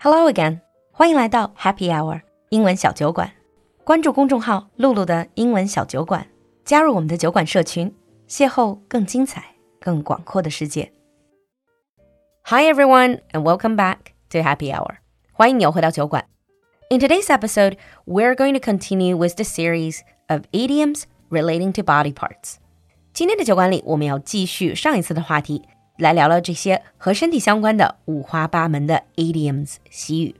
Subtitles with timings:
[0.00, 0.60] Hello again，
[0.92, 3.32] 欢迎来到 Happy Hour 英文小酒馆。
[3.84, 6.26] 关注公众号“露露的英文小酒馆”，
[6.64, 7.94] 加入我们的酒馆社群，
[8.28, 10.92] 邂逅更精彩、更广阔的世界。
[12.44, 13.98] Hi everyone, and welcome back
[14.30, 14.96] to Happy Hour.
[15.32, 16.26] 欢迎你又回到酒馆。
[16.90, 17.76] In today's episode,
[18.06, 22.56] we're going to continue with the series of idioms relating to body parts.
[23.12, 25.62] 今天的酒馆里，我们要继续上一次的话题，
[26.00, 30.34] 来聊聊这些和身体相关的五花八门的 idioms 习语。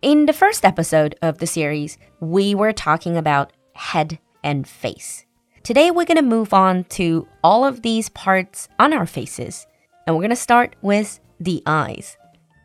[0.00, 5.24] In the first episode of the series, we were talking about head and face.
[5.64, 9.66] Today, we're going to move on to all of these parts on our faces,
[10.06, 12.12] and we're going to start with the eyes.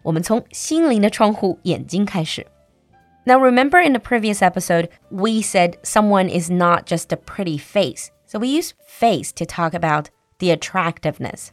[0.03, 2.45] 我们从心灵的窗户眼睛开始。
[3.25, 8.09] Now, remember in the previous episode, we said someone is not just a pretty face.
[8.27, 10.09] So we use face to talk about
[10.39, 11.51] the attractiveness.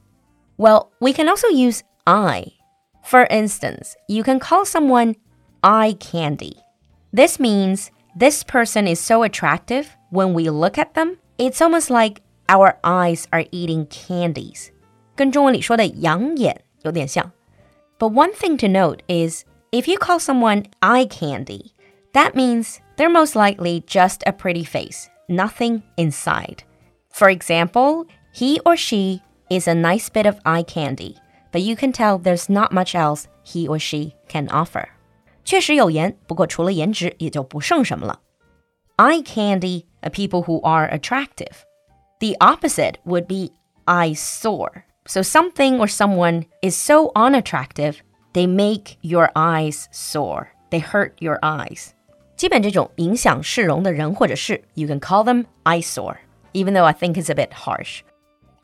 [0.57, 2.53] Well, we can also use eye.
[3.03, 5.15] For instance, you can call someone
[5.63, 6.57] eye candy.
[7.11, 12.21] This means this person is so attractive when we look at them, it's almost like
[12.47, 14.71] our eyes are eating candies.
[15.15, 17.31] 跟中文里说的养眼有点像.
[17.97, 21.73] But one thing to note is if you call someone eye candy,
[22.13, 26.63] that means they're most likely just a pretty face, nothing inside.
[27.09, 31.16] For example, he or she is a nice bit of eye candy,
[31.52, 34.88] but you can tell there's not much else he or she can offer.
[35.44, 38.20] 确实有颜，不过除了颜值也就不剩什么了。
[38.96, 41.64] Eye candy are people who are attractive.
[42.20, 43.52] The opposite would be
[43.86, 44.82] eyesore.
[45.06, 47.96] So something or someone is so unattractive,
[48.34, 50.48] they make your eyes sore.
[50.70, 51.88] They hurt your eyes.
[52.36, 56.16] 基本这种影响市容的人或者事，you can call them eyesore,
[56.52, 58.00] even though I think it's a bit harsh.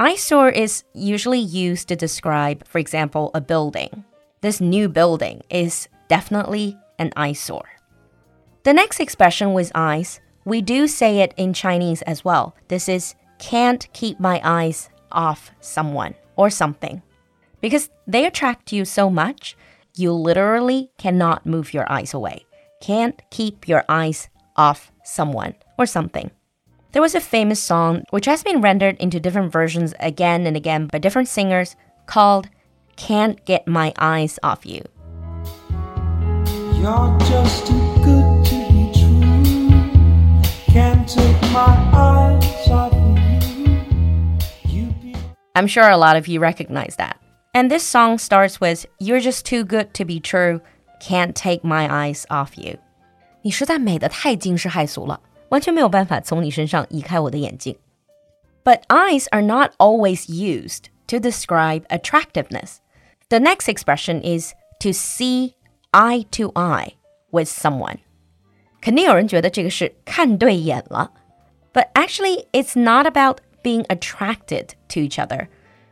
[0.02, 4.03] Eyesore is usually used to describe, for example, a building.
[4.41, 7.69] This new building is definitely an eyesore.
[8.63, 12.55] The next expression with eyes, we do say it in Chinese as well.
[12.67, 17.03] This is can't keep my eyes off someone or something.
[17.61, 19.55] Because they attract you so much,
[19.95, 22.47] you literally cannot move your eyes away.
[22.81, 26.31] Can't keep your eyes off someone or something.
[26.96, 30.86] There was a famous song which has been rendered into different versions again and again
[30.86, 31.77] by different singers
[32.07, 32.48] called
[32.96, 34.80] Can't Get My Eyes Off You.
[36.73, 39.92] You're just too good to be true.
[40.73, 42.95] Can't take my eyes off
[44.64, 44.89] you.
[44.96, 45.14] you
[45.55, 47.20] I'm sure a lot of you recognize that.
[47.52, 50.62] And this song starts with You're just too good to be true.
[51.01, 52.79] Can't take my eyes off you.
[53.42, 55.20] 你实在美得太惊世骇俗了。
[55.51, 57.77] 完全没有办法从你身上移开我的眼睛。
[58.64, 62.79] But eyes are not always used to describe attractiveness.
[63.29, 65.55] The next expression is to see
[65.92, 66.95] eye to eye
[67.30, 67.98] with someone.
[68.80, 71.12] 肯定有人觉得这个是看对眼了，
[71.73, 75.48] but actually it's not about being attracted to each other.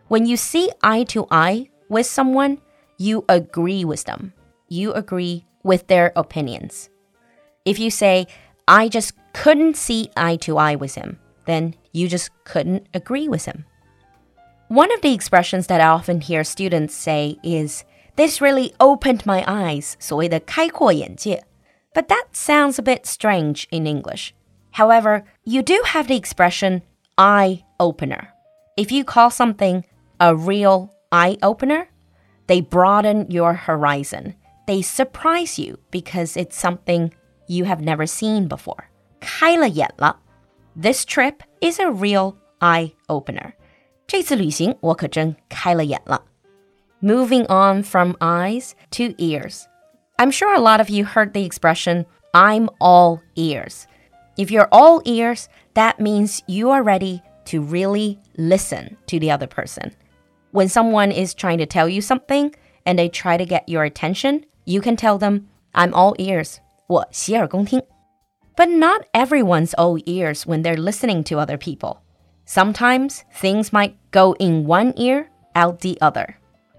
[0.09, 2.59] When you see eye to eye with someone,
[2.99, 4.33] you agree with them.
[4.69, 6.89] You agree with their opinions.
[7.65, 8.27] If you say,
[8.69, 13.45] I just couldn't see eye to eye with him, then you just couldn't agree with
[13.45, 13.65] him.
[14.69, 17.85] One of the expressions that I often hear students say is,
[18.17, 21.45] This really opened my eyes, 所谓的开阔眼界.
[21.95, 24.35] But that sounds a bit strange in English.
[24.73, 26.83] However, you do have the expression
[27.17, 28.29] eye opener.
[28.77, 29.85] If you call something
[30.19, 31.89] a real eye opener,
[32.49, 34.35] they broaden your horizon.
[34.67, 37.13] They surprise you because it's something
[37.49, 38.85] you have never seen before.
[39.21, 40.19] 开了眼了.
[40.81, 43.53] This trip is a real eye opener.
[44.07, 46.23] 这次旅行我可真开了眼了.
[47.01, 49.65] Moving on from eyes to ears.
[50.17, 53.87] I'm sure a lot of you heard the expression, I'm all ears.
[54.37, 59.47] If you're all ears, that means you are ready to really listen to the other
[59.47, 59.93] person.
[60.53, 62.55] When someone is trying to tell you something
[62.87, 66.61] and they try to get your attention, you can tell them, I'm all ears.
[66.89, 67.83] 我洗耳恭听.
[68.57, 71.99] But not everyone's all ears when they're listening to other people.
[72.47, 76.35] Sometimes things might go in one ear, out the other.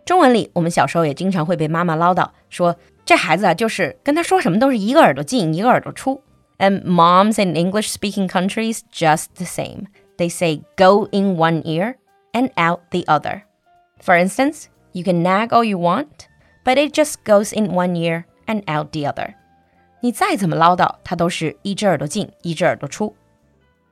[0.05, 6.21] 中文里，我们小时候也经常会被妈妈唠叨说，这孩子啊，就是跟他说什么都是一个耳朵进一个耳朵出。
[6.57, 9.87] And moms in English-speaking countries just the same.
[10.17, 11.95] They say go in one ear
[12.31, 13.41] and out the other.
[13.99, 16.27] For instance, you can nag all you want,
[16.63, 19.35] but it just goes in one ear and out the other.
[20.01, 23.15] 你再怎么唠叨，它都是一只耳朵进，一只耳朵出。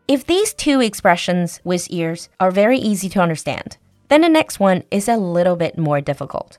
[0.07, 3.77] If these two expressions with ears are very easy to understand,
[4.09, 6.57] then the next one is a little bit more difficult.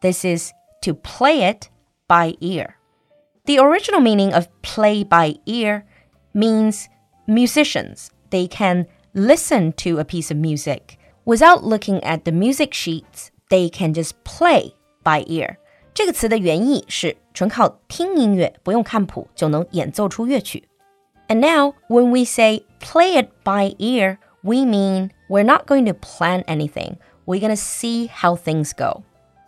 [0.00, 0.52] This is
[0.82, 1.68] to play it
[2.06, 2.74] by ear.
[3.46, 5.84] The original meaning of play by ear
[6.34, 6.86] means
[7.26, 13.30] musicians, they can listen to a piece of music without looking at the music sheets,
[13.48, 15.56] they can just play by ear.
[15.94, 20.68] 这个词的原意是 纯靠听音乐，不用看谱就能演奏出乐曲。
[21.28, 26.44] And now, when we say play it by ear, we mean we're not going to plan
[26.44, 26.96] anything.
[27.24, 29.02] We're going to see how things go.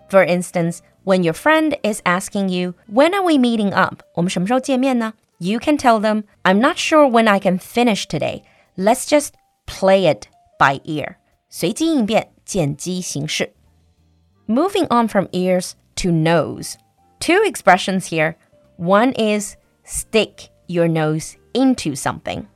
[0.08, 4.02] For instance, when your friend is asking you, when are we meeting up?
[4.14, 5.14] 我们什么时候见面呢?
[5.38, 8.42] You can tell them, I'm not sure when I can finish today.
[8.76, 9.30] Let's just
[9.66, 10.28] play it
[10.58, 11.16] by ear.
[11.50, 13.52] 随机应变，见机行事.
[14.46, 16.74] Moving on from ears to nose.
[17.20, 18.36] Two expressions here.
[18.76, 22.46] One is stick your nose into something.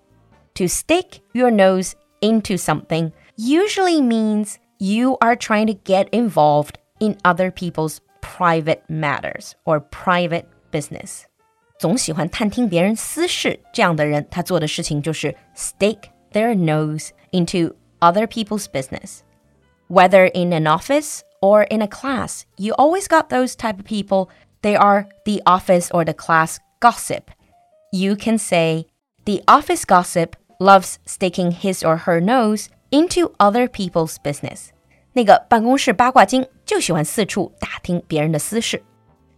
[0.54, 7.16] To stick your nose into something usually means you are trying to get involved in
[7.24, 11.24] other people's private matters or private business.
[11.78, 15.98] 总喜欢探听别人私事，这样的人，他做的事情就是 stick
[16.32, 19.20] their nose into other people's business.
[19.88, 24.28] Whether in an office or in a class, you always got those type of people.
[24.62, 27.30] They are the office or the class gossip.
[27.92, 28.86] You can say,
[29.24, 34.70] the office gossip loves sticking his or her nose into other people's business.
[35.12, 38.82] 那个办公室八卦精就喜欢四处打听别人的私事。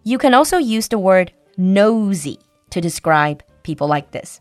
[0.03, 2.39] You can also use the word nosy
[2.71, 4.41] to describe people like this.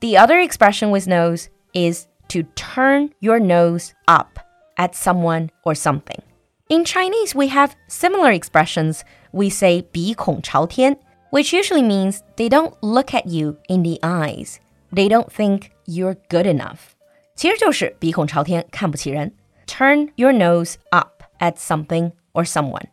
[0.00, 4.38] The other expression with nose is to turn your nose up
[4.76, 6.20] at someone or something.
[6.68, 9.00] In Chinese, we have similar expressions.
[9.32, 10.96] We say 鼻孔朝天,
[11.30, 14.56] which usually means they don't look at you in the eyes.
[14.92, 16.94] They don't think you're good enough.
[17.34, 19.32] 其实就是鼻孔朝天，看不起人。
[19.66, 22.86] turn your nose up at something or someone.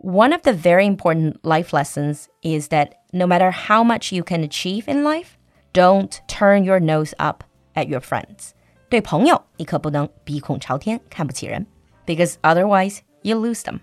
[0.00, 4.42] One of the very important life lessons is that no matter how much you can
[4.42, 5.36] achieve in life,
[5.72, 7.44] don't turn your nose up
[7.74, 8.50] at your friends.
[8.88, 11.66] 对朋友，你可不能鼻孔朝天，看不起人，
[12.04, 13.80] because otherwise you lose them.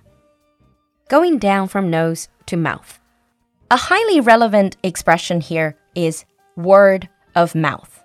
[1.10, 3.00] Going down from nose to mouth.
[3.70, 6.26] A highly relevant expression here is
[6.56, 8.04] word of mouth.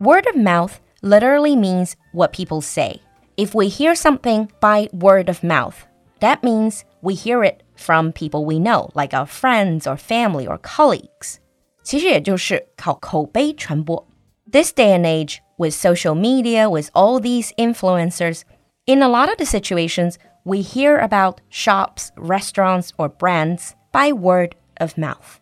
[0.00, 3.02] Word of mouth literally means what people say.
[3.36, 5.86] If we hear something by word of mouth,
[6.20, 10.58] that means we hear it from people we know, like our friends or family or
[10.58, 11.38] colleagues.
[11.82, 14.06] 其实也就是靠口碑传播.
[14.50, 18.42] This day and age, with social media, with all these influencers,
[18.86, 24.55] in a lot of the situations, we hear about shops, restaurants, or brands by word
[24.77, 25.39] of mouth.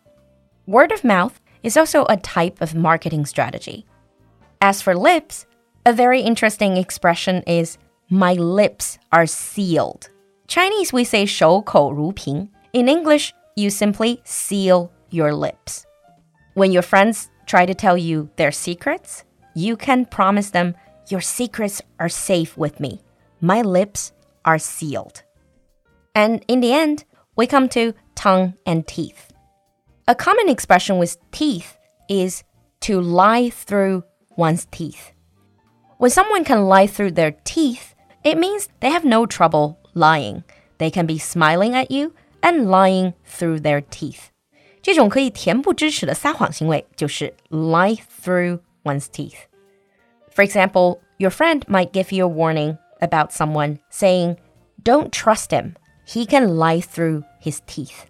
[0.66, 3.84] Word of mouth is also a type of marketing strategy.
[4.60, 5.46] As for lips,
[5.84, 7.78] a very interesting expression is
[8.08, 10.08] my lips are sealed.
[10.46, 12.48] Chinese we say 守口如瓶.
[12.72, 15.84] In English, you simply seal your lips.
[16.54, 19.24] When your friends try to tell you their secrets,
[19.54, 20.74] you can promise them
[21.08, 23.00] your secrets are safe with me.
[23.40, 24.12] My lips
[24.45, 25.23] are sealed.
[26.15, 27.05] And in the end,
[27.35, 29.31] we come to tongue and teeth.
[30.07, 31.77] A common expression with teeth
[32.09, 32.43] is
[32.81, 34.03] to lie through
[34.37, 35.11] one's teeth.
[35.97, 40.43] When someone can lie through their teeth, it means they have no trouble lying.
[40.77, 44.31] They can be smiling at you and lying through their teeth.
[44.81, 49.47] 这种可以恬不知耻的撒谎行为就是 lie through one's teeth.
[50.33, 54.37] For example, your friend might give you a warning about someone saying,
[54.83, 55.75] Don't trust him.
[56.05, 58.05] He can lie through his teeth.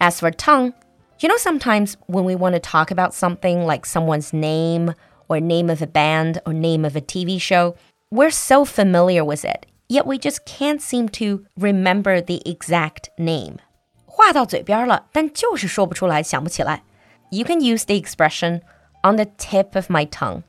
[0.00, 0.72] As for tongue,
[1.20, 4.94] you know, sometimes when we want to talk about something like someone's name
[5.28, 7.74] or name of a band or name of a TV show,
[8.10, 13.58] we're so familiar with it, yet we just can't seem to remember the exact name.
[14.06, 16.82] 话到嘴边了，但就是说不出来，想不起来。
[17.30, 18.62] You can use the expression
[19.02, 20.44] on the tip of my tongue.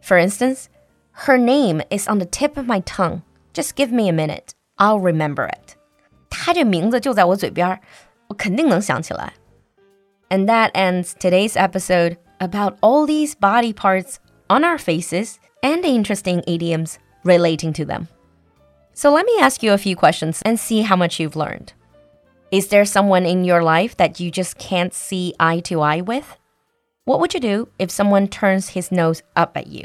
[0.00, 0.66] For instance,
[1.16, 3.22] her name is on the tip of my tongue.
[3.52, 4.54] Just give me a minute.
[4.78, 5.76] I'll remember it.
[6.30, 7.78] 她这名字就在我嘴边，
[8.28, 9.34] 我肯定能想起来。
[10.30, 14.16] And that ends today's episode about all these body parts
[14.48, 18.08] on our faces and the interesting idioms relating to them.
[18.94, 21.74] So let me ask you a few questions and see how much you've learned.
[22.50, 26.38] Is there someone in your life that you just can't see eye to eye with?
[27.04, 29.84] What would you do if someone turns his nose up at you?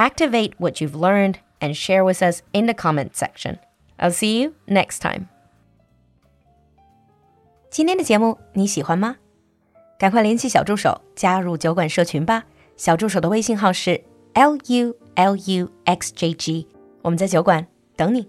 [0.00, 3.58] Activate what you've learned and share with us in the comment section.
[3.98, 5.28] I'll see you next time.
[7.70, 9.16] 今天的节目你喜欢吗？
[9.98, 12.44] 赶快联系小助手加入酒馆社群吧。
[12.76, 14.02] 小助手的微信号是
[14.34, 16.68] l u l u x j g，
[17.00, 18.28] 我们在酒馆等你。